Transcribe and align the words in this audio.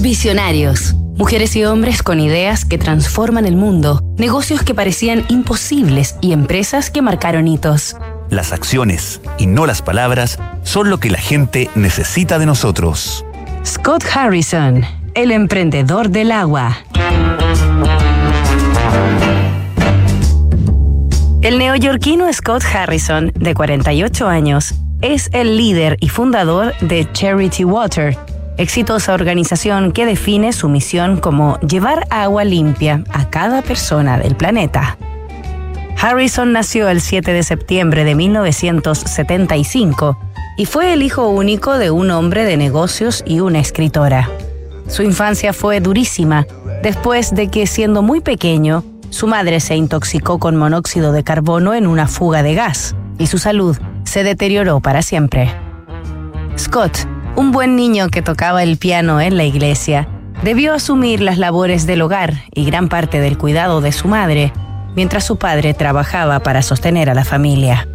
Visionarios. 0.00 0.94
Mujeres 1.18 1.54
y 1.56 1.64
hombres 1.66 2.02
con 2.02 2.20
ideas 2.20 2.64
que 2.64 2.78
transforman 2.78 3.44
el 3.44 3.54
mundo, 3.54 4.02
negocios 4.16 4.62
que 4.62 4.74
parecían 4.74 5.26
imposibles 5.28 6.16
y 6.22 6.32
empresas 6.32 6.88
que 6.88 7.02
marcaron 7.02 7.46
hitos. 7.46 7.98
Las 8.30 8.54
acciones 8.54 9.20
y 9.36 9.46
no 9.46 9.66
las 9.66 9.82
palabras 9.82 10.38
son 10.62 10.88
lo 10.88 10.98
que 11.00 11.10
la 11.10 11.18
gente 11.18 11.68
necesita 11.74 12.38
de 12.38 12.46
nosotros. 12.46 13.26
Scott 13.66 14.02
Harrison, 14.10 14.86
el 15.12 15.32
emprendedor 15.32 16.08
del 16.08 16.32
agua. 16.32 16.78
El 21.42 21.58
neoyorquino 21.58 22.32
Scott 22.32 22.62
Harrison, 22.64 23.32
de 23.34 23.52
48 23.52 24.26
años, 24.26 24.74
es 25.02 25.28
el 25.34 25.58
líder 25.58 25.98
y 26.00 26.08
fundador 26.08 26.74
de 26.80 27.06
Charity 27.12 27.64
Water, 27.64 28.16
exitosa 28.60 29.14
organización 29.14 29.92
que 29.92 30.04
define 30.04 30.52
su 30.52 30.68
misión 30.68 31.16
como 31.16 31.58
llevar 31.60 32.06
agua 32.10 32.44
limpia 32.44 33.04
a 33.10 33.30
cada 33.30 33.62
persona 33.62 34.18
del 34.18 34.36
planeta. 34.36 34.98
Harrison 35.98 36.52
nació 36.52 36.88
el 36.88 37.00
7 37.00 37.32
de 37.32 37.42
septiembre 37.42 38.04
de 38.04 38.14
1975 38.14 40.18
y 40.58 40.66
fue 40.66 40.92
el 40.92 41.02
hijo 41.02 41.28
único 41.28 41.78
de 41.78 41.90
un 41.90 42.10
hombre 42.10 42.44
de 42.44 42.58
negocios 42.58 43.24
y 43.26 43.40
una 43.40 43.60
escritora. 43.60 44.28
Su 44.88 45.02
infancia 45.02 45.54
fue 45.54 45.80
durísima 45.80 46.46
después 46.82 47.34
de 47.34 47.48
que, 47.48 47.66
siendo 47.66 48.02
muy 48.02 48.20
pequeño, 48.20 48.84
su 49.08 49.26
madre 49.26 49.60
se 49.60 49.76
intoxicó 49.76 50.38
con 50.38 50.56
monóxido 50.56 51.12
de 51.12 51.24
carbono 51.24 51.72
en 51.72 51.86
una 51.86 52.08
fuga 52.08 52.42
de 52.42 52.54
gas 52.54 52.94
y 53.18 53.26
su 53.26 53.38
salud 53.38 53.78
se 54.04 54.22
deterioró 54.22 54.80
para 54.80 55.00
siempre. 55.00 55.54
Scott 56.58 57.06
un 57.40 57.52
buen 57.52 57.74
niño 57.74 58.10
que 58.10 58.20
tocaba 58.20 58.62
el 58.62 58.76
piano 58.76 59.18
en 59.18 59.38
la 59.38 59.44
iglesia 59.44 60.06
debió 60.42 60.74
asumir 60.74 61.22
las 61.22 61.38
labores 61.38 61.86
del 61.86 62.02
hogar 62.02 62.34
y 62.54 62.66
gran 62.66 62.90
parte 62.90 63.18
del 63.18 63.38
cuidado 63.38 63.80
de 63.80 63.92
su 63.92 64.08
madre, 64.08 64.52
mientras 64.94 65.24
su 65.24 65.36
padre 65.38 65.72
trabajaba 65.72 66.40
para 66.40 66.60
sostener 66.60 67.08
a 67.08 67.14
la 67.14 67.24
familia. 67.24 67.88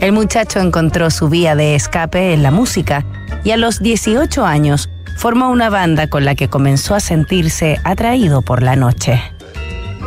El 0.00 0.12
muchacho 0.12 0.60
encontró 0.60 1.08
su 1.08 1.30
vía 1.30 1.56
de 1.56 1.74
escape 1.74 2.34
en 2.34 2.42
la 2.42 2.50
música 2.50 3.06
y 3.42 3.52
a 3.52 3.56
los 3.56 3.80
18 3.80 4.44
años 4.44 4.90
formó 5.16 5.48
una 5.48 5.70
banda 5.70 6.08
con 6.08 6.26
la 6.26 6.34
que 6.34 6.48
comenzó 6.48 6.94
a 6.94 7.00
sentirse 7.00 7.80
atraído 7.84 8.42
por 8.42 8.62
la 8.62 8.76
noche. 8.76 9.18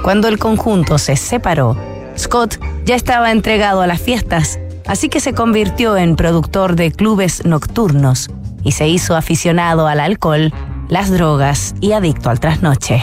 Cuando 0.03 0.27
el 0.27 0.38
conjunto 0.38 1.00
se 1.00 1.16
separó, 1.16 1.75
Scott 2.16 2.59
ya 2.86 2.94
estaba 2.94 3.31
entregado 3.31 3.81
a 3.81 3.88
las 3.88 4.02
fiestas 4.02 4.59
así 4.88 5.09
que 5.09 5.19
se 5.19 5.33
convirtió 5.33 5.97
en 5.97 6.16
productor 6.16 6.75
de 6.75 6.91
clubes 6.91 7.45
nocturnos 7.45 8.30
y 8.64 8.72
se 8.72 8.88
hizo 8.88 9.16
aficionado 9.16 9.88
al 9.88 10.00
alcohol, 10.00 10.53
las 10.89 11.11
drogas 11.11 11.75
y 11.81 11.92
adicto 11.94 12.30
al 12.30 12.39
trasnoche. 12.39 13.02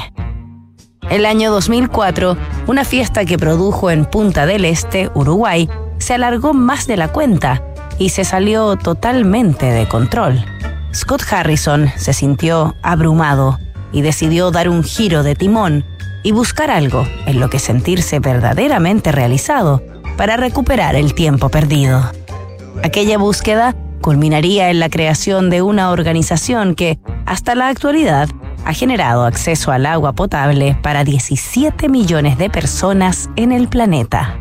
El 1.10 1.26
año 1.26 1.50
2004, 1.50 2.36
una 2.66 2.84
fiesta 2.84 3.24
que 3.24 3.38
produjo 3.38 3.90
en 3.90 4.04
Punta 4.04 4.46
del 4.46 4.64
Este, 4.64 5.10
Uruguay, 5.14 5.68
se 5.98 6.14
alargó 6.14 6.54
más 6.54 6.86
de 6.86 6.96
la 6.96 7.08
cuenta 7.08 7.62
y 7.98 8.10
se 8.10 8.24
salió 8.24 8.76
totalmente 8.76 9.66
de 9.66 9.86
control. 9.88 10.44
Scott 10.94 11.22
Harrison 11.30 11.90
se 11.96 12.12
sintió 12.12 12.74
abrumado 12.82 13.58
y 13.92 14.02
decidió 14.02 14.50
dar 14.50 14.68
un 14.68 14.82
giro 14.82 15.22
de 15.22 15.34
timón 15.34 15.84
y 16.22 16.32
buscar 16.32 16.70
algo 16.70 17.06
en 17.26 17.40
lo 17.40 17.50
que 17.50 17.58
sentirse 17.58 18.20
verdaderamente 18.20 19.12
realizado 19.12 19.82
para 20.16 20.36
recuperar 20.36 20.94
el 20.96 21.14
tiempo 21.14 21.48
perdido. 21.48 22.02
Aquella 22.82 23.18
búsqueda 23.18 23.74
culminaría 24.00 24.70
en 24.70 24.80
la 24.80 24.90
creación 24.90 25.48
de 25.48 25.62
una 25.62 25.90
organización 25.90 26.74
que, 26.74 26.98
hasta 27.24 27.54
la 27.54 27.68
actualidad, 27.68 28.28
ha 28.64 28.72
generado 28.72 29.24
acceso 29.24 29.72
al 29.72 29.86
agua 29.86 30.12
potable 30.12 30.76
para 30.82 31.04
17 31.04 31.88
millones 31.88 32.38
de 32.38 32.50
personas 32.50 33.30
en 33.36 33.52
el 33.52 33.68
planeta. 33.68 34.38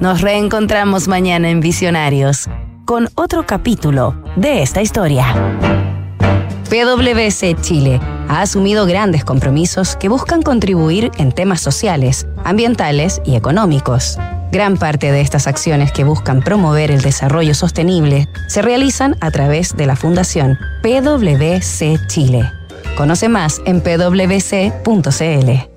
Nos 0.00 0.20
reencontramos 0.20 1.08
mañana 1.08 1.50
en 1.50 1.60
Visionarios 1.60 2.48
con 2.84 3.08
otro 3.14 3.46
capítulo 3.46 4.14
de 4.36 4.62
esta 4.62 4.82
historia. 4.82 5.26
PwC 6.68 7.54
Chile 7.60 8.00
ha 8.28 8.40
asumido 8.40 8.86
grandes 8.86 9.24
compromisos 9.24 9.96
que 9.96 10.08
buscan 10.08 10.42
contribuir 10.42 11.10
en 11.18 11.32
temas 11.32 11.60
sociales, 11.60 12.26
ambientales 12.44 13.20
y 13.24 13.36
económicos. 13.36 14.18
Gran 14.52 14.76
parte 14.76 15.10
de 15.10 15.22
estas 15.22 15.46
acciones 15.46 15.92
que 15.92 16.04
buscan 16.04 16.42
promover 16.42 16.90
el 16.90 17.00
desarrollo 17.00 17.54
sostenible 17.54 18.28
se 18.48 18.60
realizan 18.60 19.16
a 19.22 19.30
través 19.30 19.74
de 19.78 19.86
la 19.86 19.96
Fundación 19.96 20.58
PwC 20.82 22.06
Chile. 22.06 22.52
Conoce 22.94 23.30
más 23.30 23.62
en 23.64 23.80
pwc.cl. 23.80 25.72